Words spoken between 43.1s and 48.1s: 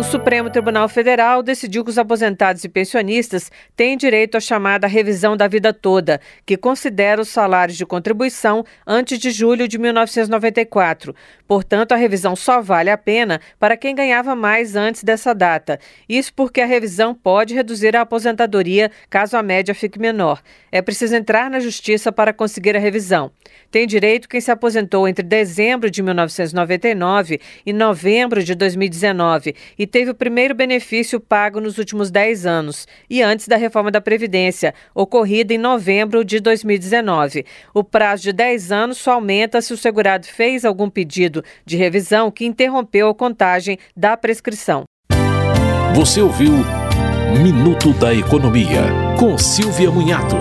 contagem da prescrição. Você ouviu Minuto